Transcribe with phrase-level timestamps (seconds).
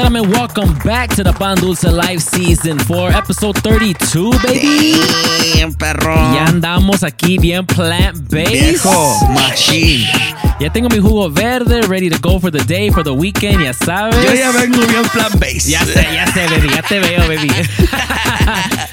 [0.00, 0.30] Gentlemen?
[0.30, 4.94] Welcome back to the Pan Dulce Live Season 4, episode 32, baby.
[5.42, 6.14] Bien, perro.
[6.32, 8.50] Ya andamos aquí bien plant-based.
[8.50, 10.06] Viejo, machine.
[10.58, 13.72] Ya tengo mi jugo verde, ready to go for the day, for the weekend, ya
[13.72, 14.24] sabes.
[14.24, 15.70] Yo ya vengo bien plan base.
[15.70, 16.68] Ya sé, ya sé, baby.
[16.68, 17.50] Ya te veo, baby.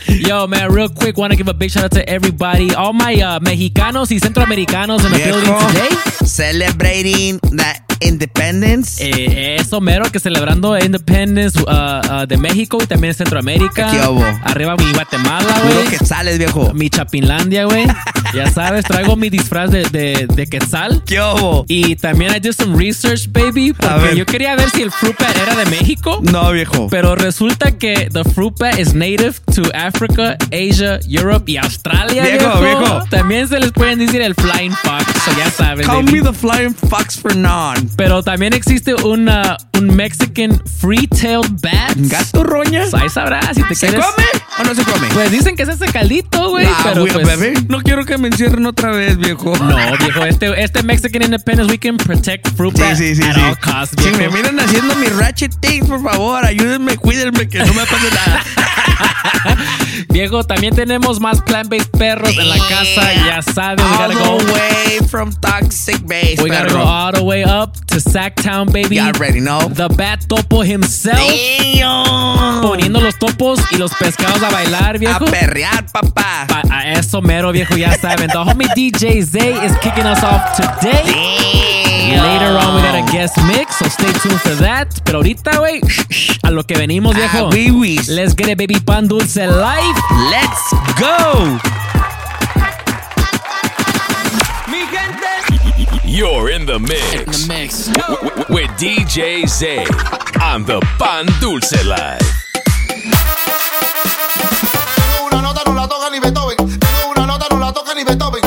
[0.27, 3.13] Yo, man, real quick, want to give a big shout out to everybody, all my
[3.21, 6.25] uh, Mexicanos y Centroamericanos in the building Viejo, today.
[6.25, 9.03] celebrating the independence.
[9.03, 13.91] Eh, eso mero que celebrando Independence uh, uh, de México y también Centroamérica.
[13.91, 14.23] ¿Qué hubo?
[14.43, 15.87] Arriba mi Guatemala, güey.
[15.87, 16.73] quetzales, viejo.
[16.73, 17.85] Mi Chapinlandia, güey.
[18.33, 21.01] Ya sabes, traigo mi disfraz de, de, de quetzal.
[21.05, 21.63] ¿Qué hubo?
[21.69, 23.73] Y también I did some research, baby.
[23.73, 24.15] Porque ver.
[24.15, 26.19] yo quería ver si el fruit bat era de México.
[26.21, 26.87] No, viejo.
[26.89, 32.23] Pero resulta que the fruit bat is native to Africa, Asia, Europe y Australia.
[32.23, 33.03] Viejo, viejo.
[33.09, 35.87] También se les pueden decir el flying fox, so ya sabes.
[35.87, 36.21] Call baby.
[36.21, 37.86] me the flying fox for non.
[37.95, 41.93] Pero también existe una, un Mexican free-tailed bat.
[41.95, 42.83] ¿Gato roña?
[42.93, 44.05] Ahí sabrás si te ¿Se quieres.
[44.05, 44.25] come
[44.59, 45.07] o no se come?
[45.13, 46.65] Pues dicen que es ese caldito, güey.
[46.67, 47.25] Ah, pero pues.
[47.25, 47.53] bebé.
[47.69, 49.53] No quiero que me encierren otra vez, viejo.
[49.57, 53.41] No, viejo, este, este Mexican Independence Weekend protect fruit Sí, bat sí, sí, at sí.
[53.41, 57.73] all costs, Si me miran haciendo mi ratchet things, por favor, ayúdenme, cuídenme, que no
[57.73, 58.43] me pase nada.
[60.09, 63.83] Viejo, también tenemos más plant-based perros en la casa, ya sabes.
[63.85, 64.37] We All gotta go.
[64.37, 68.95] the way from toxic base, We gotta go all the way up to Sacktown, baby.
[68.95, 69.67] You already know.
[69.69, 71.17] The Bat Topo himself.
[71.17, 72.61] Damn.
[72.61, 75.25] Poniendo los topos y los pescados a bailar, A viejo.
[75.25, 76.45] perrear, papá.
[76.47, 78.29] Pa- a eso mero, viejo, ya saben.
[78.29, 81.01] The homie DJ Zay is kicking us off today.
[81.05, 82.23] Damn.
[82.23, 84.87] Later on, we got a guest mix, so stay tuned for that.
[85.03, 85.81] Pero ahorita, güey,
[86.43, 87.47] a lo que venimos, viejo.
[87.47, 88.07] Ah, wiwis.
[88.07, 88.79] Let's get it, baby.
[88.79, 89.99] Pan Dulce Life.
[90.31, 91.59] Let's go.
[96.07, 97.47] You're in the mix.
[97.47, 97.87] Mix.
[97.87, 99.83] w- w- with DJ Zay
[100.41, 102.19] on the Pan Dulce Live.
[104.95, 106.55] Tengo una nota, no la toca ni Beethoven.
[106.57, 108.41] Tengo una nota, no la toca ni Beethoven.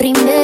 [0.00, 0.39] Desde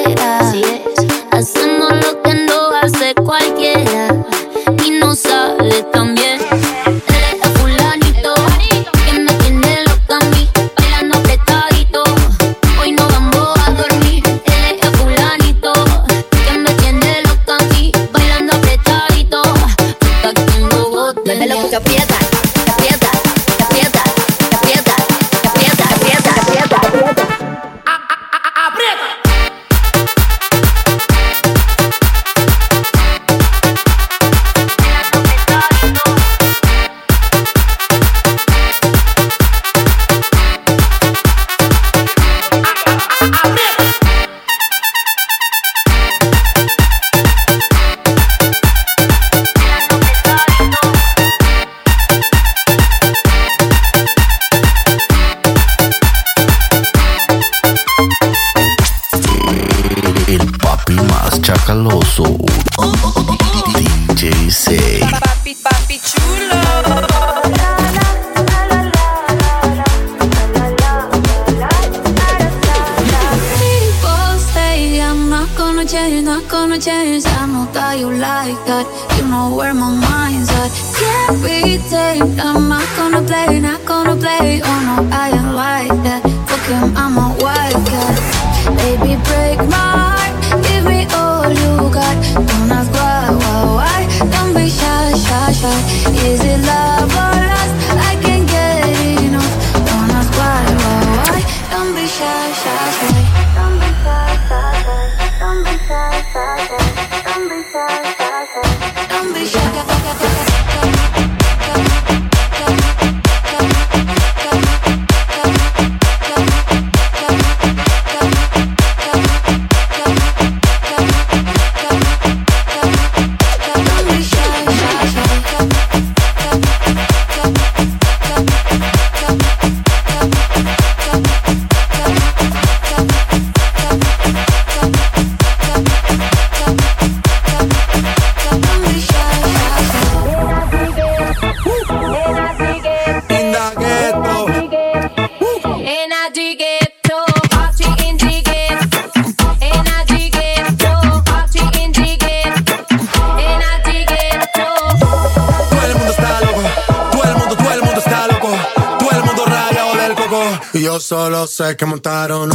[161.46, 162.45] yo solo sé que montaron.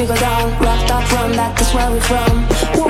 [0.00, 2.89] We go down, rock that, from that, that's where we're from.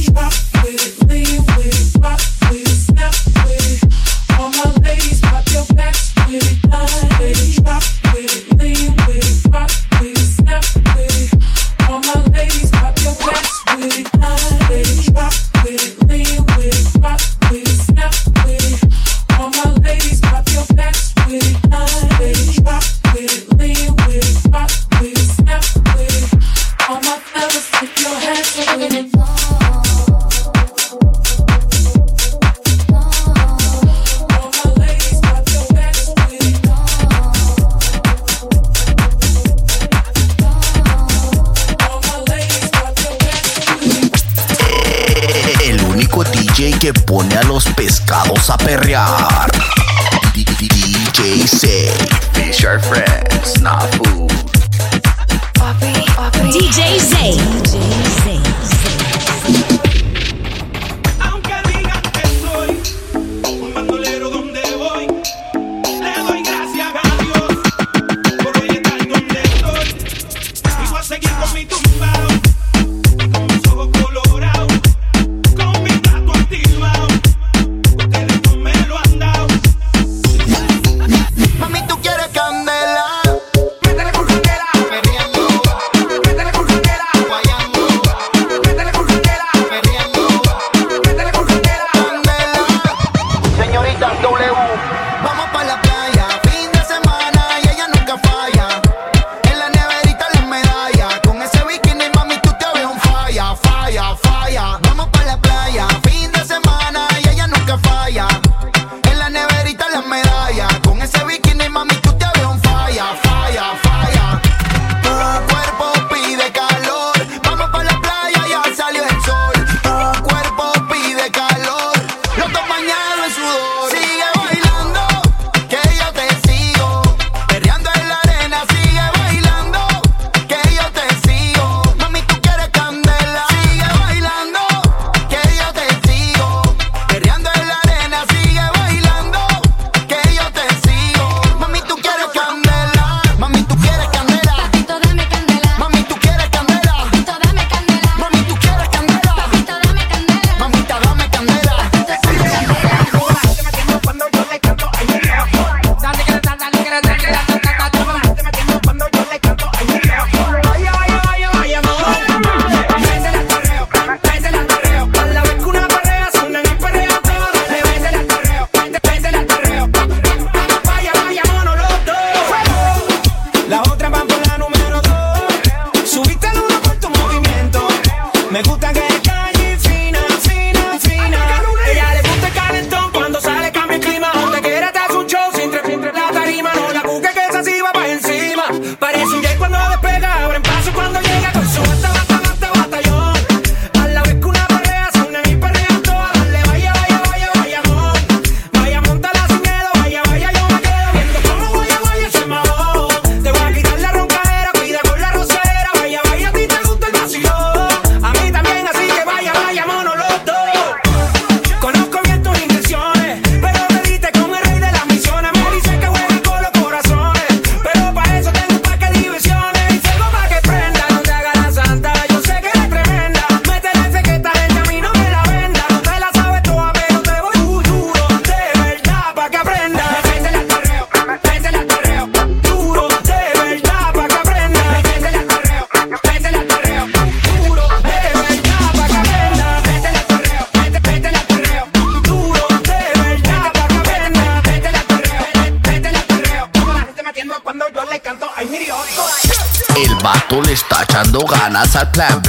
[252.01, 252.40] had planned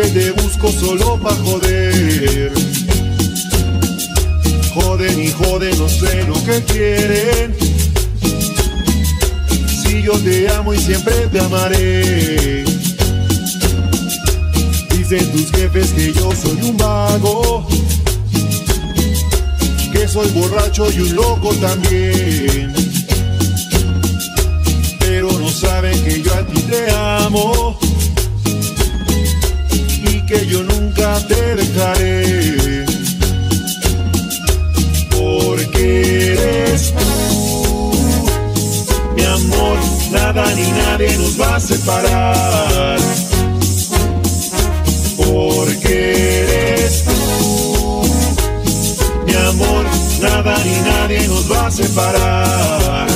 [0.00, 2.52] que te busco solo pa' joder.
[4.72, 7.56] Joden y joden, no sé lo que quieren.
[9.82, 12.64] Si yo te amo y siempre te amaré.
[14.96, 17.66] Dicen tus jefes que yo soy un vago,
[19.92, 22.72] que soy borracho y un loco también.
[25.00, 27.87] Pero no saben que yo a ti te amo
[30.28, 32.84] que yo nunca te dejaré.
[35.10, 37.92] Porque eres tú,
[39.16, 39.78] mi amor,
[40.12, 42.98] nada ni nadie nos va a separar
[45.16, 48.02] porque eres tú.
[49.26, 49.84] Mi amor,
[50.20, 53.07] nada ni nadie nos va a separar.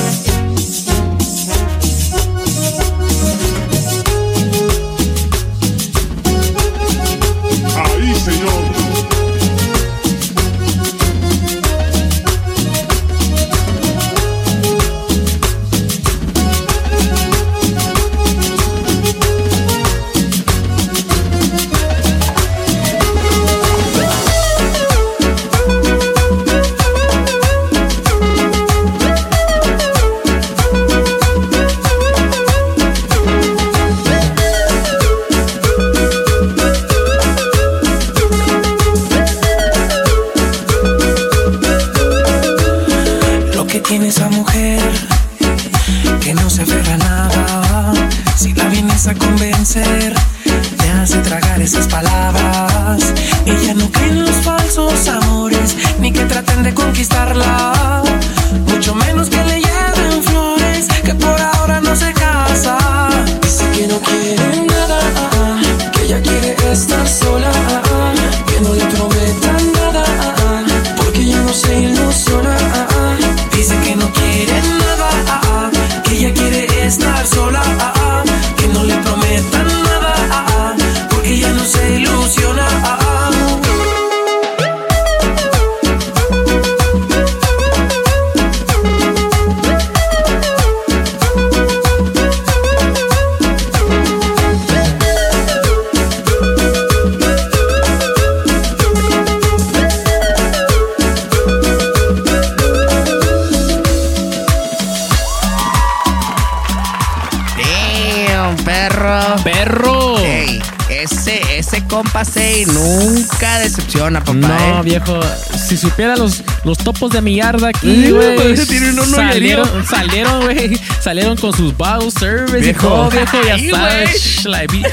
[113.93, 114.33] Decepciona, papá.
[114.33, 114.81] No, eh.
[114.83, 115.19] viejo,
[115.67, 118.57] si supiera los, los topos de mi yarda aquí, güey.
[119.07, 120.79] salieron, salieron, güey.
[121.01, 122.87] Salieron con sus bottle service Viejo.
[122.87, 124.71] y todo, viejo, ya Ay, sabes.
[124.71, 124.83] vi-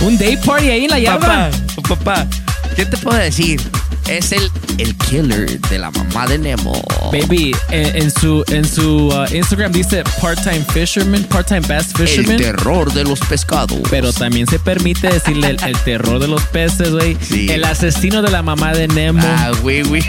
[0.00, 1.50] un day party ahí en la yarda.
[1.76, 2.26] Papá, papá,
[2.74, 3.60] ¿qué te puedo decir?
[4.08, 6.80] Es el, el killer de la mamá de Nemo.
[7.12, 12.36] Baby, en, en su, en su uh, Instagram dice part-time fisherman, part-time bass El fisherman.
[12.38, 13.78] terror de los pescados.
[13.90, 17.16] Pero también se permite decirle el, el terror de los peces, güey.
[17.30, 19.20] El asesino de la mamá de Nemo.
[19.24, 20.02] Ah, güey, güey.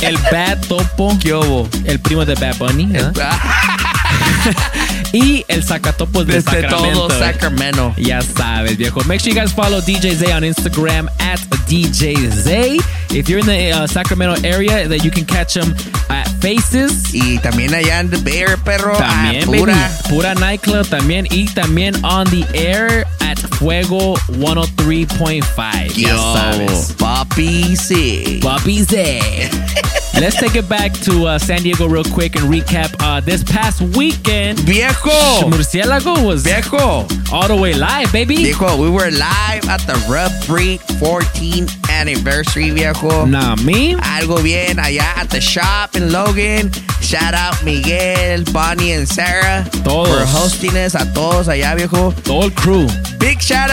[0.00, 1.16] El Bad Topo.
[1.20, 1.68] ¿Qué hubo?
[1.84, 2.86] El primo de Bad Bunny.
[2.86, 3.32] ¿verdad?
[5.12, 7.08] y el sacatopos de Desde Sacramento.
[7.08, 7.18] todo.
[7.18, 7.94] Sacramento.
[7.96, 9.00] Ya sabes, viejo.
[9.04, 12.78] Make sure you guys follow DJ Zay on Instagram at DJ Zay.
[13.10, 15.74] If you're in the uh, Sacramento area, that you can catch him
[16.08, 17.12] at Faces.
[17.14, 18.96] Y también allá en The Bear, perro.
[18.96, 19.74] También, ah, pura.
[19.74, 20.08] baby.
[20.08, 21.26] Pura nightclub también.
[21.30, 25.94] Y también on the air at Fuego 103.5.
[25.96, 26.94] Ya sabes.
[26.98, 28.40] Papi sí.
[28.42, 29.20] Papi Zay.
[30.20, 32.94] Let's take it back to uh, San Diego real quick and recap.
[33.00, 35.10] Uh, this past weekend, Viejo.
[35.50, 37.06] Murcielago was Viejo.
[37.32, 38.36] all the way live, baby.
[38.36, 43.24] Viejo, we were live at the Rub Breed 14th anniversary, viejo.
[43.24, 43.94] Nah, me.
[43.94, 46.70] Algo bien allá at the shop in Logan.
[47.00, 50.08] Shout out Miguel, Bonnie, and Sarah Todos.
[50.08, 52.12] for hosting us a todos allá, viejo.
[52.22, 52.86] Todo el crew.
[53.18, 53.70] Big shout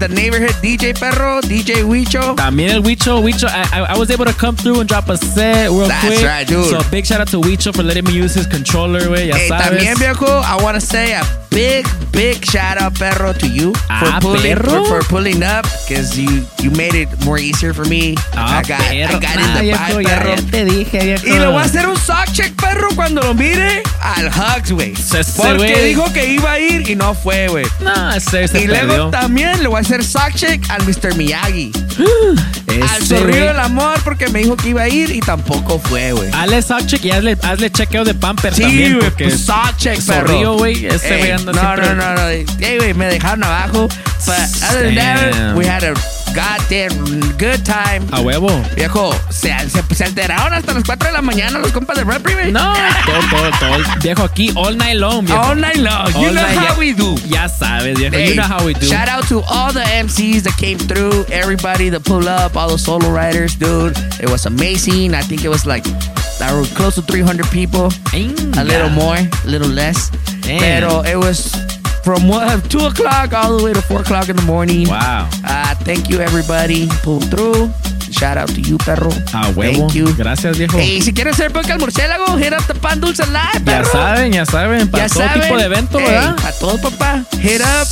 [0.00, 2.34] the neighborhood DJ Perro, DJ Huicho.
[2.36, 3.20] También el Wicho.
[3.22, 6.04] Wicho, I, I, I was able to come through and drop a set real That's
[6.06, 6.24] quick.
[6.26, 6.66] right, dude.
[6.70, 9.28] So big shout out to Wicho for letting me use his controller, güey.
[9.28, 9.62] Ya Hey, sabes.
[9.68, 14.18] también, viejo, I want to say a big, big shout out, perro, to you Ah,
[14.20, 14.84] for pulling perro.
[14.84, 18.14] for, for pulling up because you you made it more easier for me.
[18.36, 19.16] Ah, I got, perro.
[19.16, 20.36] I got Ah, in the viejo, ya- perro.
[20.36, 21.26] ya te dije, viejo.
[21.26, 24.92] Y le voy a hacer un sock check, perro, cuando lo mire al Hugs, güey.
[24.92, 25.84] Ese Porque güey.
[25.88, 27.66] dijo que iba a ir y no fue, güey.
[27.80, 31.14] No, ese se Y luego también le voy a hacer sock check al Mr.
[31.16, 31.72] Miyagi.
[32.68, 33.40] al Ese, Zorrillo güey.
[33.48, 36.30] del Amor porque me dijo que iba a ir y tampoco fue, güey.
[36.32, 38.96] Hazle sock check y hazle, hazle chequeo de pamper Sí, también.
[38.98, 40.26] güey, porque pues sock check, perro.
[40.28, 40.86] Zorrillo, güey.
[40.86, 41.94] Ese Ey, güey anda no, siempre.
[41.96, 42.28] no, no, no.
[42.28, 43.88] Ey, güey, me dejaron abajo.
[44.26, 44.38] But
[44.70, 45.56] other than that, Damn.
[45.56, 45.94] we had a
[46.34, 46.92] goddamn
[47.38, 48.06] good time.
[48.12, 48.50] A huevo.
[48.76, 52.34] Viejo, se, se, se alteraron hasta las 4 de la mañana los compas de Repri,
[52.34, 52.52] güey.
[52.52, 52.72] No,
[53.06, 53.78] todo, todo, todo.
[54.02, 55.40] Viejo, aquí all night long, viejo.
[55.40, 56.08] All night long.
[56.12, 57.14] You All know night, how ya- we do.
[57.28, 58.14] Ya sabes, viejo.
[58.16, 58.86] Hey, you know how we do.
[58.86, 62.78] Shout out to all the MCs that came through, everybody that pulled up, all the
[62.78, 63.96] solo riders, dude.
[64.20, 65.14] It was amazing.
[65.14, 65.84] I think it was like
[66.42, 67.90] I were close to 300 people.
[68.14, 70.10] A little more, a little less.
[70.40, 70.58] Damn.
[70.60, 71.52] Pero it was
[72.04, 74.88] from what, 2 o'clock all the way to 4 o'clock in the morning.
[74.88, 75.28] Wow.
[75.44, 76.88] Uh, thank you, everybody.
[77.02, 77.70] Pulled through.
[78.10, 79.08] Shout out to you, perro.
[79.32, 79.86] A huevo.
[79.88, 80.12] Thank you.
[80.16, 80.76] Gracias, viejo.
[80.78, 83.92] Hey, si quieres ser podcast murciélago, hit up the Pan Dulce Live, ya perro.
[83.92, 84.88] saben, ya saben.
[84.90, 85.42] Para Ya todo saben.
[85.42, 86.34] tipo de evento, ¿verdad?
[86.36, 87.24] Para todo, papá.
[87.40, 87.86] Hit up.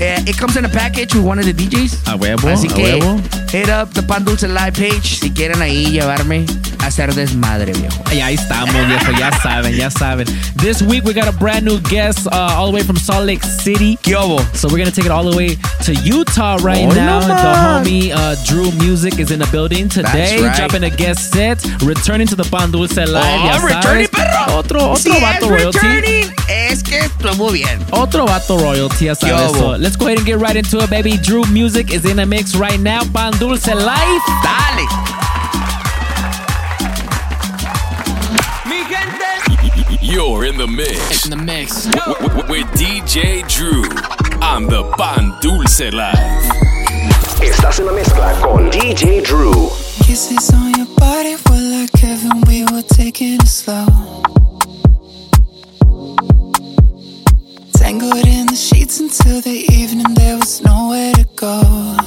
[0.00, 2.06] Eh, it comes in a package with one of the DJs.
[2.06, 3.18] A huevo, Así a que huevo.
[3.50, 6.46] hit up the Pan Dulce Live page si quieren ahí llevarme
[6.80, 8.02] a hacer desmadre, viejo.
[8.12, 9.10] Y ahí estamos, viejo.
[9.18, 10.26] Ya saben, ya saben.
[10.56, 13.42] This week we got a brand new guest uh, all the way from Salt Lake
[13.42, 13.98] City.
[14.54, 17.20] So we're gonna take it all the way to Utah right Oh, now.
[17.20, 20.54] no, the homie uh, Drew Music is in the building today, right.
[20.56, 23.08] dropping a guest set, returning to the Pan Dulce Live.
[23.08, 24.07] ya Oh, returning, sabes.
[24.18, 24.58] Perro.
[24.58, 25.78] Otro, otro si vato es royalty.
[25.78, 27.84] returning, es que estuvo bien.
[27.90, 29.52] Otro vato royalty, ya sabes.
[29.52, 31.16] ¿Qué So let's go ahead and get right into it, baby.
[31.18, 33.00] Drew Music is in the mix right now.
[33.12, 34.22] Pan Dulce Live.
[34.42, 34.86] Dale.
[38.66, 39.98] Mi gente.
[40.02, 41.24] You're in the mix.
[41.24, 41.86] In the mix.
[42.48, 43.84] With DJ Drew
[44.42, 46.68] on the Pan Dulce Live.
[47.40, 49.70] Estás en la mezcla con DJ Drew.
[50.04, 51.36] Kisses on your body
[52.88, 53.86] taking it slow.
[57.74, 61.97] Tangled in the sheets until the evening, there was nowhere to go.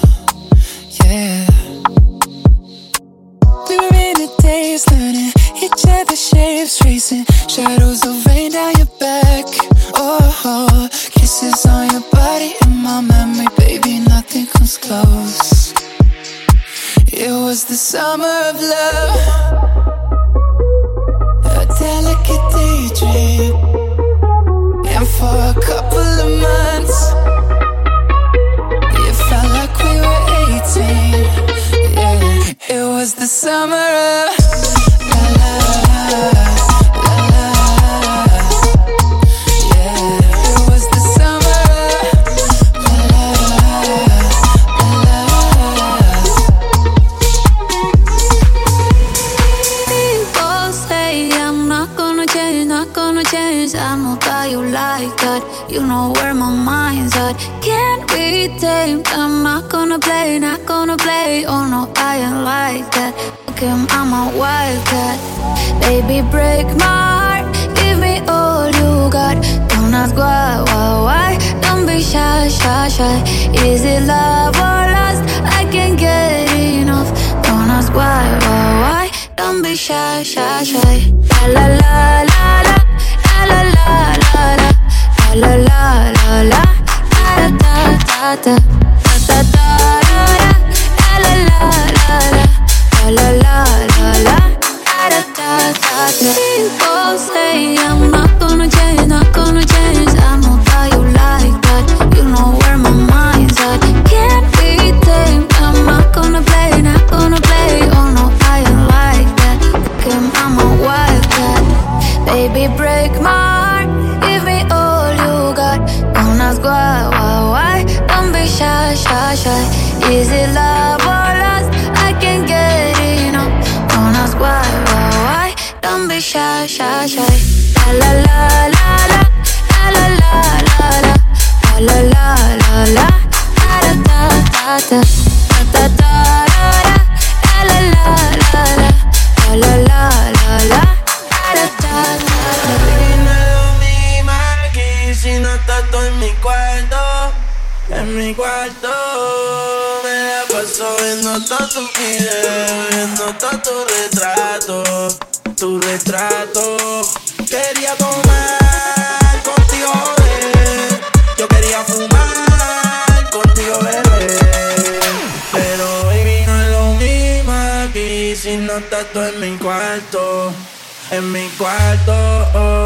[171.11, 172.13] en mi cuarto.
[172.55, 172.80] Oh.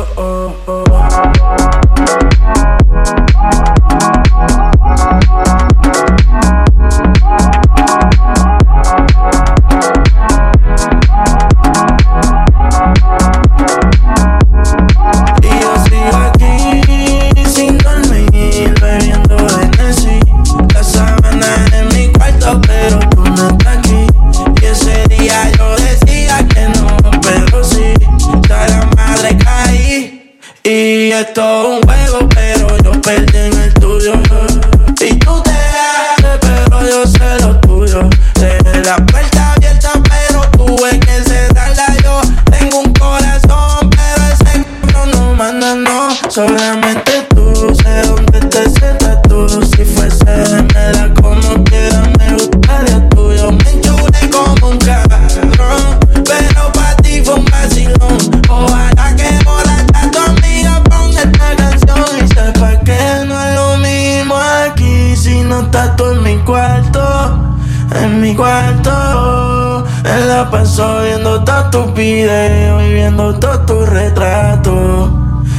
[71.75, 75.09] tus videos y viendo todos tus retratos,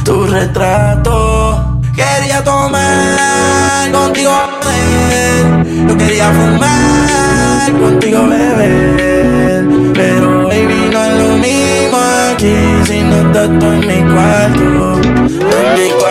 [0.03, 1.59] tus retratos.
[1.95, 4.31] Quería tomar contigo
[4.65, 11.97] beber, yo quería fumar contigo beber, pero baby no es lo mismo
[12.33, 12.55] aquí
[12.87, 14.07] si no estás tú en mi en
[15.75, 16.06] mi cuarto.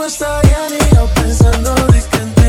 [0.00, 2.39] cuesta ya ni yo pensando de que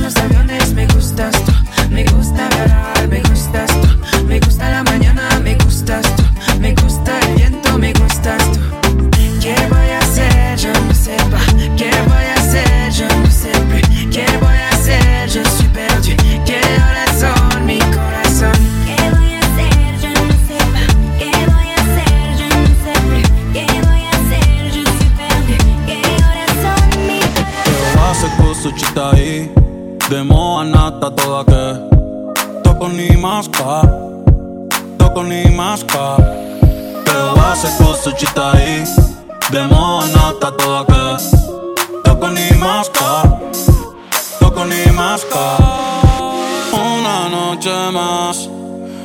[0.00, 1.52] los aviones, me gustas tú.
[1.90, 4.24] Me gusta hablar, me gustas tú.
[4.26, 6.29] Me gusta la mañana, me gustas tú.
[31.16, 33.82] toda que toco ni masca,
[34.98, 36.16] toco ni masca.
[37.04, 38.84] Pero va a ser cosa chita ahí,
[39.50, 41.04] de monata toda que
[42.04, 43.22] toco ni masca,
[44.40, 45.56] toco ni masca.
[46.72, 48.48] Una noche más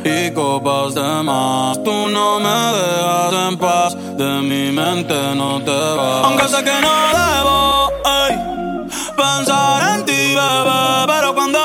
[0.04, 1.84] y copas de más.
[1.84, 6.26] Tú no me dejas en paz, de mi mente no te vas.
[6.26, 8.34] Aunque sé que no debo ey,
[9.18, 11.65] pensar en ti, bebé, pero cuando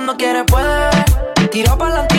[0.00, 0.88] cuando quiere puede.
[1.50, 2.09] Tiro pa'lante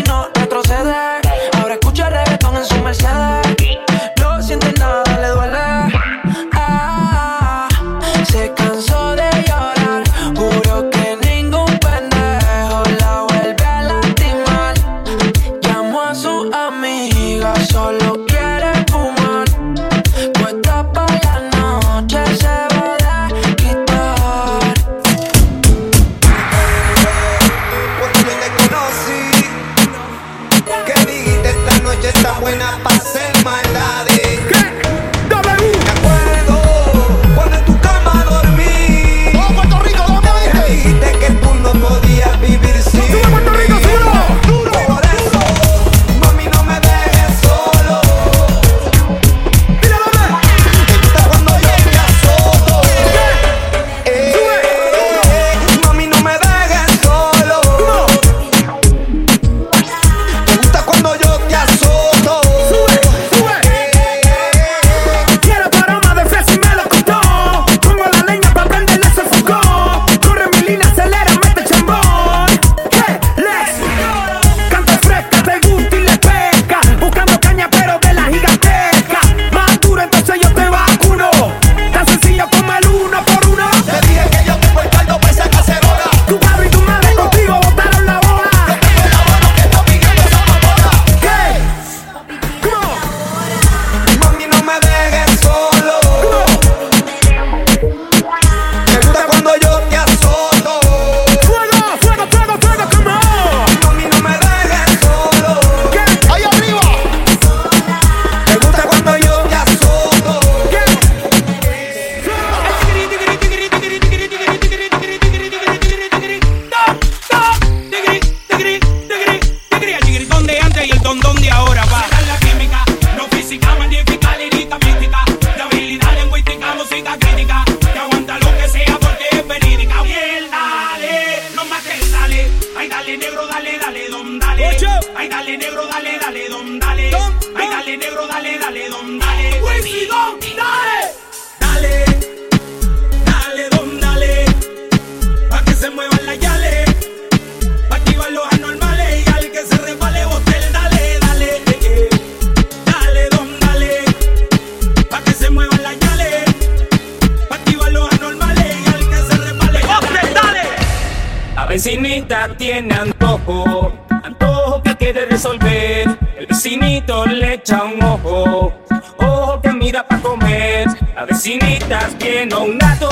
[162.58, 163.92] tiene antojo,
[164.24, 166.08] antojo que quiere resolver.
[166.38, 168.74] El vecinito le echa un ojo,
[169.18, 170.88] ojo que mira para comer.
[171.14, 173.10] La vecinita tiene un gato.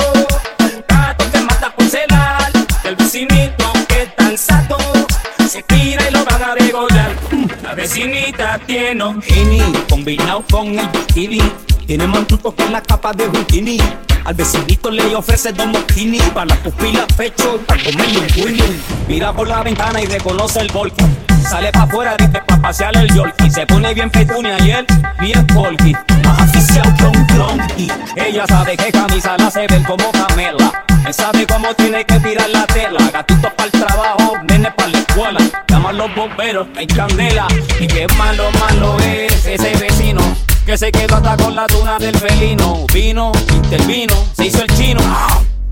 [7.90, 11.40] vecinita tiene un gini combinado con el bikini.
[11.86, 13.78] Tiene mantucos con la capa de bikini.
[14.24, 19.32] Al vecinito le ofrece dos mochini para las pupilas, pecho y para comer un Mira
[19.32, 23.50] por la ventana y reconoce el volcán Sale pa' afuera, dice pa' pasear el Yorkie.
[23.50, 24.86] Se pone bien petunia y él
[25.20, 25.94] bien polky.
[26.24, 27.92] Más aficionado que un clonky.
[28.16, 30.84] Ella sabe que camisa la se ven como camela.
[31.06, 33.00] Él sabe cómo tiene que tirar la tela.
[33.12, 35.40] Gatitos para el trabajo, nenes para la escuela.
[35.68, 37.48] Llaman los bomberos, hay candela.
[37.80, 40.22] Y qué malo, malo es ese vecino
[40.70, 42.86] que se quedó hasta con la tuna del felino.
[42.92, 45.00] Vino, intervino, se hizo el chino.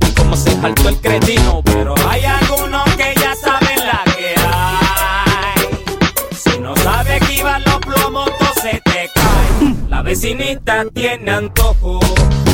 [0.00, 2.67] Y como se saltó el cretino, pero hay algún
[9.88, 11.98] La vecinita tiene antojo,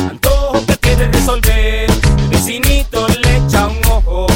[0.09, 1.89] antojo que quiere resolver.
[2.17, 4.27] El vecinito le echa un ojo,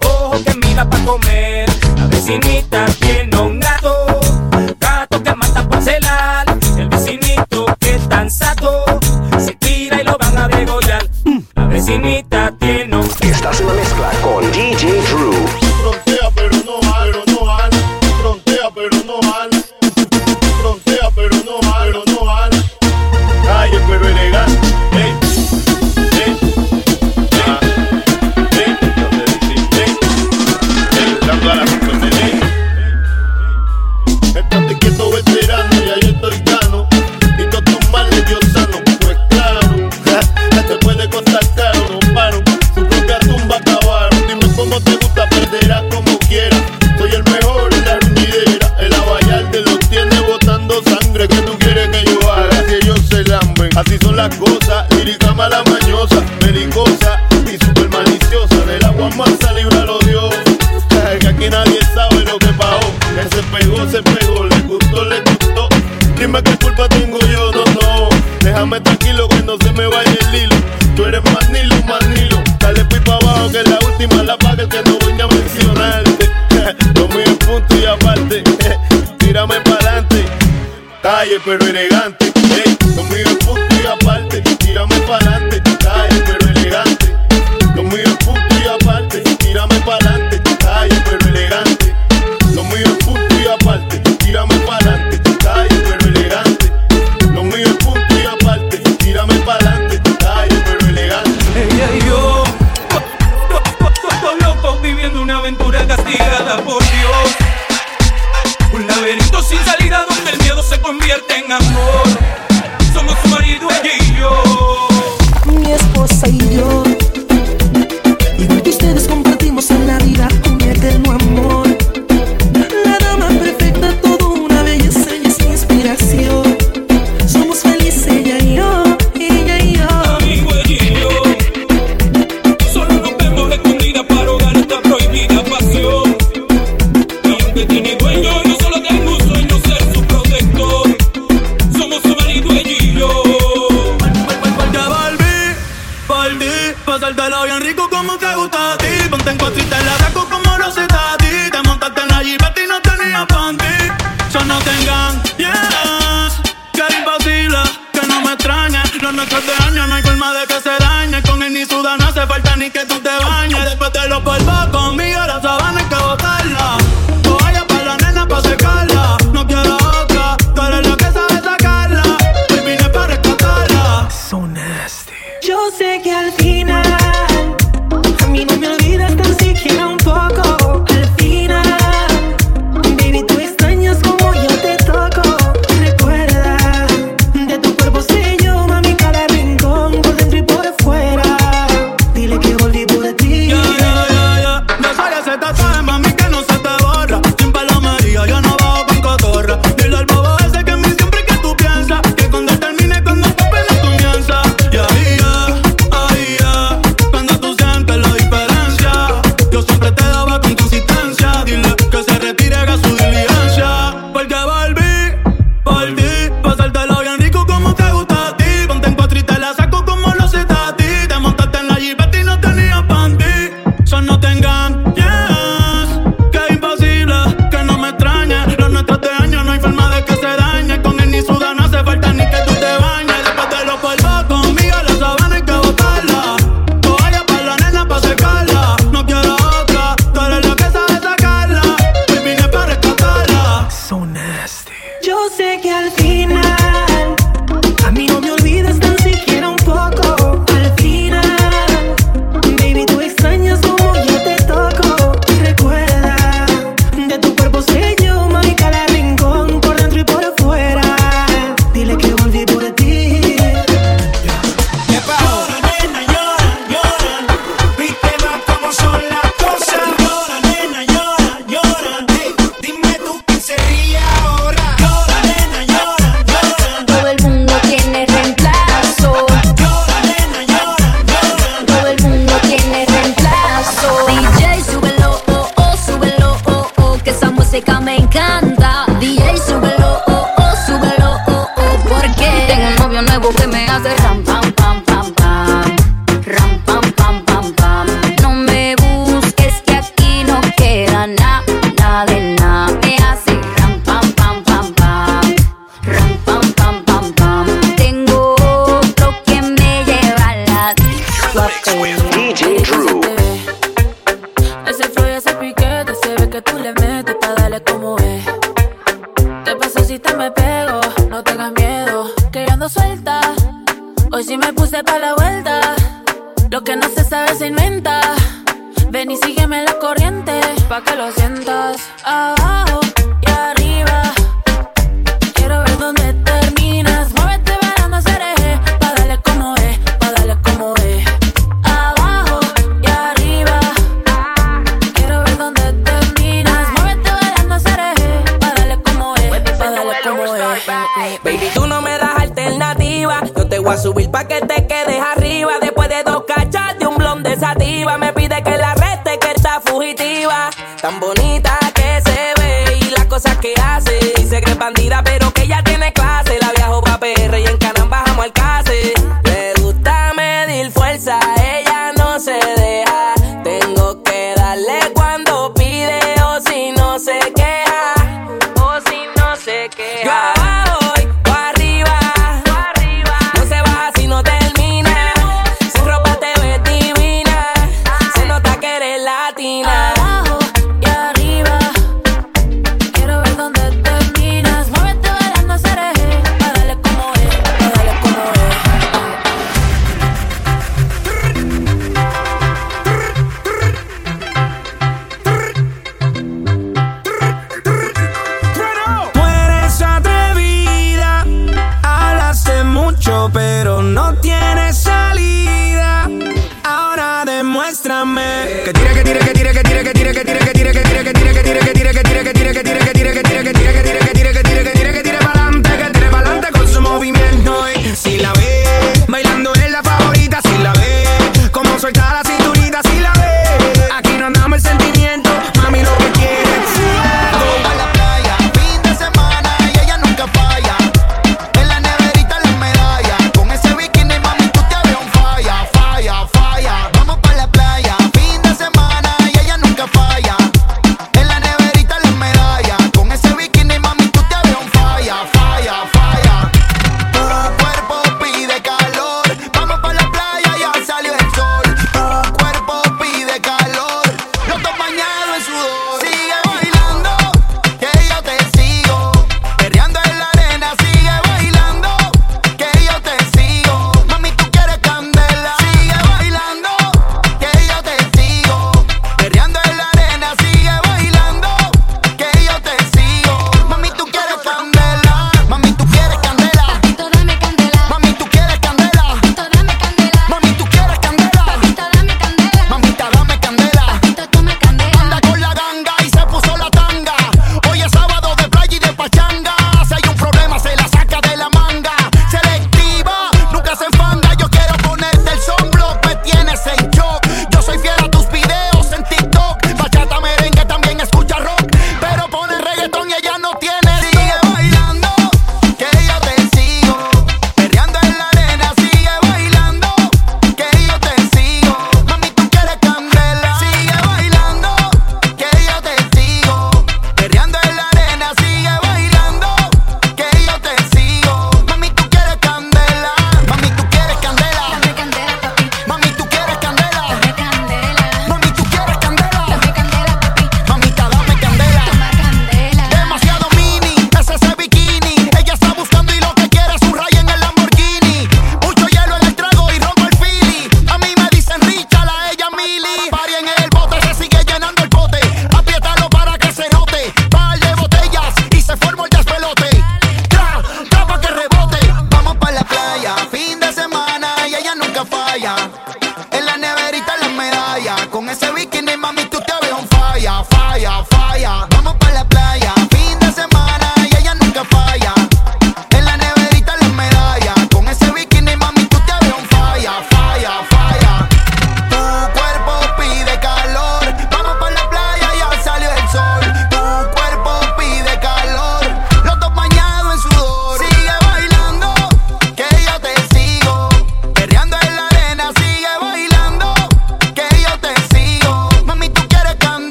[0.00, 1.68] ojo que mira para comer.
[1.96, 4.20] La vecinita tiene un gato,
[4.80, 6.46] gato que mata por celar.
[6.76, 8.84] El vecinito que es tan sato,
[9.38, 11.08] se tira y lo van a degollar.
[11.54, 13.08] La vecinita tiene un...
[13.20, 15.63] Estás en la mezcla con DJ Drew.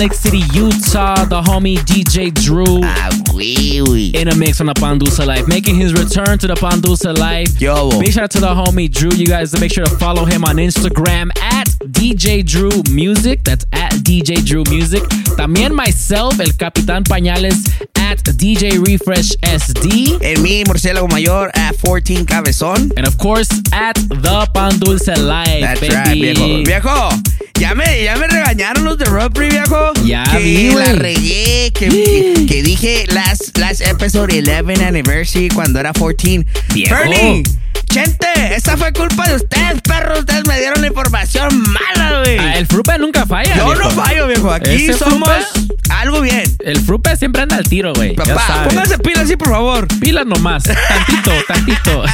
[0.00, 2.80] Salt Lake City, Utah, the homie DJ Drew.
[2.82, 4.12] Ah, oui, oui.
[4.14, 4.74] In a mix on the
[5.20, 7.60] Pandusa Life, making his return to the Pandusa Life.
[7.60, 7.90] Yo.
[8.00, 9.10] Big shout out to the homie Drew.
[9.10, 13.44] You guys make sure to follow him on Instagram at DJ Drew Music.
[13.44, 15.02] That's at DJ Drew Music.
[15.36, 20.18] También myself, el Capitán Pañales, at DJ Refresh SD.
[20.22, 22.90] En mi murciélago mayor at 14 cabezón.
[22.96, 25.94] And of course, at the Pan Dulce Life, That's baby.
[25.94, 26.64] right, viejo.
[26.64, 27.10] Viejo,
[27.58, 29.92] ya me, ya me regañaron los de Robbery, viejo.
[30.04, 35.09] Ya que vi, la regué, que, que, que dije last, last episode 11 anniversary
[35.54, 36.44] cuando era 14.
[36.72, 36.94] Viejo.
[36.94, 37.42] Bernie,
[37.90, 40.20] Chente, esa fue culpa de ustedes, perros.
[40.20, 42.38] Ustedes me dieron la información mala, güey.
[42.38, 43.56] Ah, el Frupe nunca falla.
[43.56, 43.82] Yo viejo.
[43.82, 44.50] no fallo, viejo.
[44.52, 46.42] Aquí somos Frupe- algo bien.
[46.64, 48.14] El Frupe siempre anda al tiro, güey.
[48.16, 49.88] Ya Papá, póngase pilas así, por favor.
[50.00, 50.62] Pilas nomás.
[50.64, 52.04] Tantito, tantito.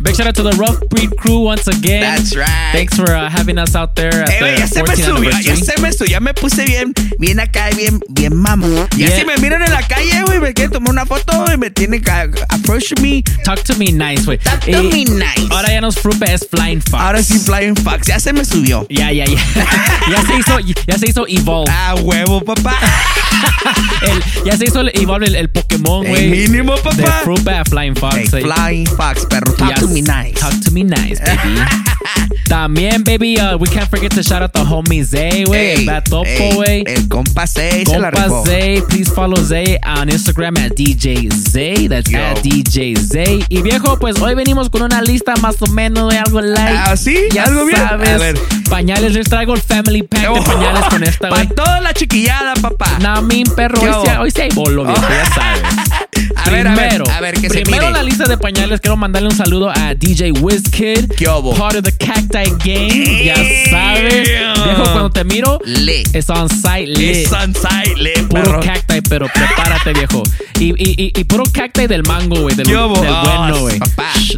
[0.00, 2.02] Big shout out to the Rough Breed crew once again.
[2.02, 2.46] That's right.
[2.72, 5.04] Thanks for uh, having us out there at Eh, güey, the ya se me 14th
[5.04, 8.86] subió, ya se me subió, ya me puse bien, bien acá, bien, bien mamón.
[8.96, 9.18] Ya Yeah.
[9.20, 12.02] si me miran en la calle, güey, me quieren tomar una foto y me tienen
[12.02, 13.22] que approach me.
[13.44, 14.38] Talk to me nice, güey.
[14.38, 15.46] Talk to Me nice.
[15.50, 16.94] Ahora ya no es Frupe, es Flying Fox.
[17.02, 18.86] Ahora sí, Flying Fox, ya se me subió.
[18.88, 19.36] Ya, ya, ya.
[20.10, 21.70] ya se hizo, ya se hizo Evolve.
[21.72, 22.74] Ah, huevo, papá.
[24.02, 26.28] El- ya se hizo el Evolve el, el Pokémon, El güey.
[26.48, 27.20] mínimo, De papá.
[27.22, 28.14] Frupe a Flying Fox.
[28.32, 28.42] Hey.
[28.42, 29.80] Flying Fox, perro, talk Yes.
[29.80, 30.34] to me nice.
[30.40, 31.60] Talk to me nice, baby.
[32.48, 35.58] También, baby, uh, we can't forget to shout out the homie Zay, güey.
[35.70, 36.84] Ey, El Bad Topo, ey, güey.
[36.86, 38.44] El compa 6 se la Compa rifó.
[38.44, 41.88] Zay, please follow Zay on Instagram at DJ Zay.
[41.88, 42.18] That's Yo.
[42.18, 43.44] at DJ Zay.
[43.48, 46.76] Y viejo, pues hoy venimos con una lista más o menos de algo light.
[46.86, 47.16] Ah, ¿sí?
[47.32, 47.78] Ya ¿Algo bien?
[47.78, 48.08] sabes.
[48.08, 48.38] A ver.
[48.68, 51.54] Pañales, les traigo el family pack de pañales con esta, Para güey.
[51.54, 52.98] toda la chiquillada, papá.
[53.22, 55.62] Mi perro, ¿Qué hoy sí, hoy sí hay bolo, viejo, ya sabes.
[56.36, 57.92] A ver, a ver, primero, a ver, que se primero mire.
[57.92, 61.54] la lista de pañales, quiero mandarle un saludo a DJ WizKid, ¿Qué hubo?
[61.54, 63.36] part of the Cacti Gang, ya
[63.70, 64.28] sabes.
[64.28, 66.02] Viejo, cuando te miro, Le.
[66.12, 67.16] es on site lit.
[67.16, 68.60] Es Sunside, le, Puro perro.
[68.60, 70.22] cacti, pero prepárate, viejo.
[70.58, 72.54] Y, y, y, y puro cacti del mango, güey.
[72.54, 73.78] Del, del Oh, bueno, güey.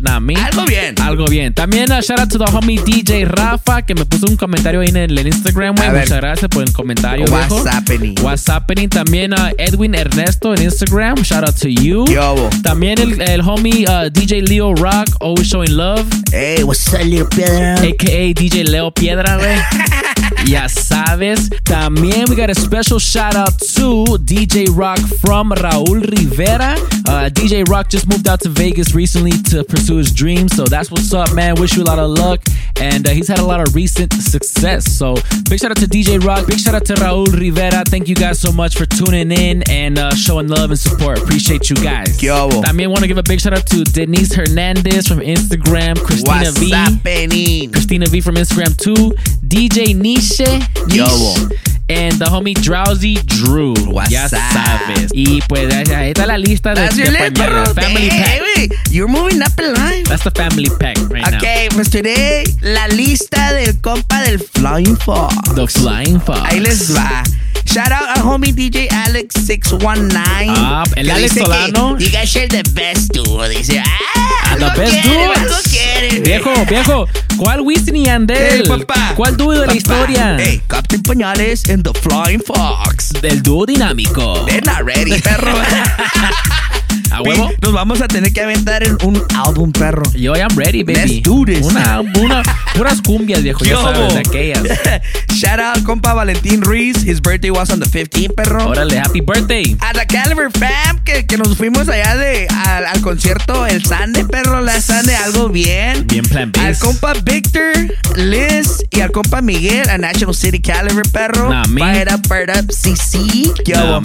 [0.01, 0.16] Nah.
[0.47, 0.95] Algo bien.
[1.03, 1.53] Algo bien.
[1.55, 4.89] También uh, shout out to the homie DJ Rafa, que me puso un comentario ahí
[4.89, 5.89] en el, el Instagram, güey.
[5.89, 6.03] A ver.
[6.05, 7.57] Muchas gracias por el comentario, viejo.
[7.57, 8.14] What's happening?
[8.22, 8.89] What's happening.
[8.89, 11.16] También uh, Edwin Ernesto en Instagram.
[11.22, 12.04] Shout out to you.
[12.04, 12.48] ¿Qué hubo?
[12.62, 16.06] También el, el homie uh, DJ Leo Rock, always showing love.
[16.30, 17.74] Hey, what's up, Leo piedra?
[17.80, 19.58] AKA DJ Leo Piedra, güey.
[20.46, 21.48] ya sabes.
[21.64, 26.74] También we got a special shout out to DJ Rock from Raúl Rivera.
[27.06, 30.54] Uh, DJ Rock just moved out to Vegas recently to pursue his dreams.
[30.54, 31.54] So that's what's up, man.
[31.56, 32.42] Wish you a lot of luck.
[32.80, 34.90] And uh, he's had a lot of recent success.
[34.90, 35.14] So
[35.48, 36.46] big shout out to DJ Rock.
[36.46, 37.84] Big shout out to Raúl Rivera.
[37.86, 41.22] Thank you guys so much for tuning in and uh, showing love and support.
[41.22, 42.16] Appreciate you guys.
[42.18, 45.96] También want to give a big shout out to Denise Hernandez from Instagram.
[46.02, 46.70] Christina What's V.
[46.70, 47.70] happening?
[47.72, 49.12] Christina V from Instagram too.
[49.46, 50.40] DJ Niche.
[50.88, 51.05] Yo.
[51.07, 51.59] Niche
[51.90, 53.74] and the homie Drowsy Drew.
[53.92, 55.11] What's ya sabes.
[55.12, 57.74] Y pues ahí está la lista de, That's de list, pañales.
[57.74, 58.40] Family Hey, pack.
[58.40, 60.05] güey, You're moving up in line.
[60.05, 61.36] That's the family pack right now.
[61.36, 65.34] Ok, pues today la lista del compa del Flying Fox.
[65.55, 66.40] The Flying Fox.
[66.50, 67.22] Ahí les va.
[67.66, 70.14] Shout out a homie DJ Alex619.
[70.48, 71.96] Ah, el Alex Solano.
[71.96, 73.48] Que, you guys are the best duo.
[73.48, 76.22] Dice, ah, The algo best quieren.
[76.22, 77.08] Viejo, viejo.
[77.36, 78.36] ¿Cuál Wisin y Andel?
[78.38, 79.14] Hey, papá.
[79.16, 80.36] ¿Cuál dúo de la historia?
[80.38, 83.12] Hey, Captain Pañales and the Flying Fox.
[83.20, 84.44] Del dúo dinámico.
[84.46, 85.54] They're not ready, perro.
[87.11, 87.50] ¿A huevo?
[87.62, 90.02] Nos vamos a tener que aventar en un álbum, perro.
[90.14, 90.94] Yo am ready, baby.
[90.94, 91.64] Let's do this.
[91.66, 92.42] Una, una,
[92.74, 93.64] puras cumbias, viejo.
[93.64, 93.82] Yo.
[93.82, 94.62] sabes, de aquellas.
[95.34, 97.02] Shout out, compa Valentín Ruiz.
[97.05, 98.68] His birthday was on the 15th, perro.
[98.68, 99.76] Órale, happy birthday.
[99.80, 104.24] A la Caliber Fam, que, que nos fuimos allá de, al, al concierto El Sande,
[104.24, 106.07] perro, la Sande, algo bien.
[106.07, 106.80] Bien plan Al base.
[106.84, 107.72] compa Victor,
[108.16, 111.50] Liz y al compa Miguel, a National City Caliber, perro.
[111.50, 111.64] Nah.
[111.64, 113.18] Fire up, fire up, CC.
[113.64, 114.00] ¿Qué Nah.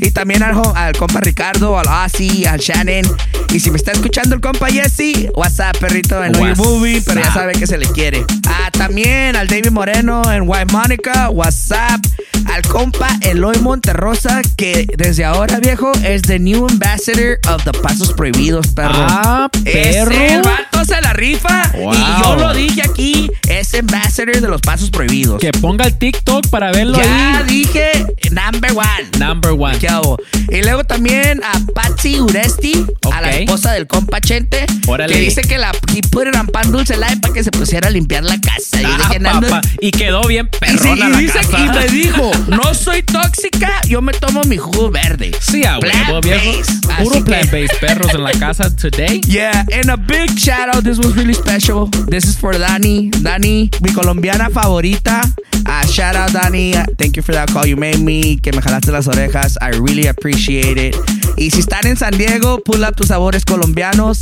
[0.00, 3.04] Y también al, al compa Ricardo, al Ozzy, al Shannon.
[3.52, 7.20] Y si me está escuchando el compa Jesse, WhatsApp, perrito, en New What's Movie, pero
[7.20, 8.24] ya sabe que se le quiere.
[8.48, 12.04] Ah, también al David Moreno en White Monica, WhatsApp.
[12.52, 18.12] Al compa Eloy Monterrosa, que desde ahora, viejo, es the new ambassador of the Pasos
[18.12, 18.92] Prohibidos, perro.
[18.94, 20.10] Ah, perro.
[20.10, 21.70] Ese el vato se la rifa.
[21.74, 21.94] Wow.
[21.94, 23.30] Y yo lo dije aquí,
[23.74, 25.40] es ambassador de los Pasos Prohibidos.
[25.40, 27.44] Que ponga el TikTok para verlo ya ahí.
[27.46, 27.90] dije,
[28.30, 29.08] number one.
[29.18, 29.78] Number one.
[29.78, 30.16] ¿Qué hago?
[30.50, 35.12] Y luego también a Patsy Uresti, a la esposa del compa Chente, Órale.
[35.12, 37.88] que dice que la he put it on pan dulce light para que se pusiera
[37.88, 38.80] a limpiar la casa.
[38.80, 38.84] Y,
[39.24, 39.60] Ah.
[39.80, 41.58] Y quedó bien Y sí, perrona y la dice casa.
[41.58, 45.32] y me dijo, no soy tóxica, yo me tomo mi jugo verde.
[45.40, 46.60] Sí, a huevo, viejo.
[47.02, 49.20] Puro plant-based perros en la casa today.
[49.26, 50.84] Yeah, and a big shout out.
[50.84, 51.88] This was really special.
[52.08, 52.54] This is for.
[52.54, 55.20] Dani, Dani, mi colombiana favorita.
[55.66, 56.74] Uh, shout out, Dani.
[56.98, 58.36] Thank you for that call you made me.
[58.36, 59.56] Que me jalaste las orejas.
[59.60, 60.94] I really appreciate it.
[61.36, 64.20] Y si están en San Diego, pull up tus sabores colombianos.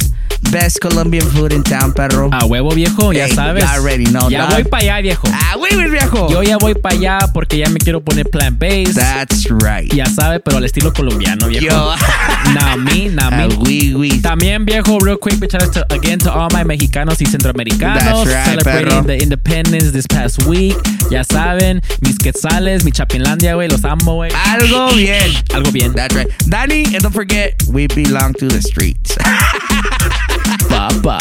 [0.50, 2.28] Best Colombian food in town, perro.
[2.32, 3.64] A huevo viejo, ya Hey, sabes.
[3.64, 4.54] already know, ya dog.
[4.54, 5.28] voy para allá, viejo.
[5.32, 6.28] Ah, güey, viejo.
[6.30, 8.96] Yo ya voy para allá porque ya me quiero poner plant based.
[8.96, 9.90] That's right.
[9.94, 11.66] Ya sabe, pero al estilo colombiano, viejo.
[11.66, 11.94] Yo.
[12.54, 13.54] Nah, me, nah, me.
[13.60, 14.20] Oui, oui.
[14.20, 18.44] También, viejo, real quick, out to, again to all my mexicanos y centroamericanos That's right,
[18.46, 19.02] celebrating perro.
[19.04, 20.74] the independence this past week.
[21.08, 24.30] Ya saben, mis quetzales, mi chapinlandia, güey, los amo, güey.
[24.46, 25.32] Algo bien.
[25.54, 25.92] Algo bien.
[25.94, 26.28] That's right.
[26.46, 29.16] Dani, and don't forget, we belong to the streets.
[30.68, 31.18] Papa.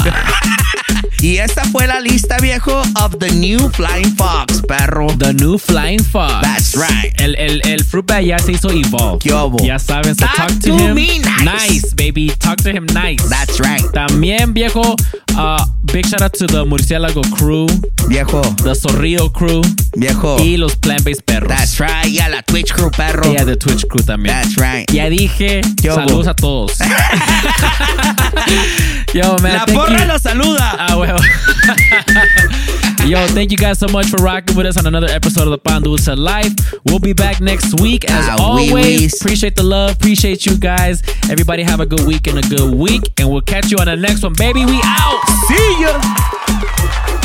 [1.21, 5.07] Y esta fue la lista, viejo, of the new Flying Fox, perro.
[5.17, 6.41] The new Flying Fox.
[6.41, 7.13] That's right.
[7.21, 9.19] El, el, el fruit bat ya se hizo evolve.
[9.19, 9.29] ¿Qué?
[9.65, 10.95] Ya saben, so Talk talk to, him.
[10.95, 11.93] me nice.
[11.95, 12.31] baby.
[12.39, 13.21] Talk to him nice.
[13.29, 13.81] That's right.
[13.93, 14.95] También, viejo,
[15.37, 17.67] uh, big shout out to the Murciélago crew,
[18.07, 19.61] Viejo, the Zorrillo crew
[19.95, 20.37] viejo.
[20.39, 21.49] y los plant-based perros.
[21.49, 22.07] That's right.
[22.07, 23.31] Y a la Twitch crew, perro.
[23.31, 24.33] Y a the Twitch crew también.
[24.35, 24.89] That's right.
[24.91, 26.77] Ya dije, saludos a todos.
[29.13, 30.07] Yo, man, La porra you.
[30.07, 30.75] lo saluda.
[30.79, 30.95] Ah.
[33.05, 35.57] Yo, thank you guys so much for rocking with us on another episode of the
[35.57, 36.53] Pan Dulce Life.
[36.85, 38.05] We'll be back next week.
[38.09, 39.09] As Ah, oui, always, oui.
[39.19, 41.01] appreciate the love, appreciate you guys.
[41.29, 43.01] Everybody have a good week and a good week.
[43.19, 44.65] And we'll catch you on the next one, baby.
[44.65, 45.19] We out.
[45.47, 47.20] See ya.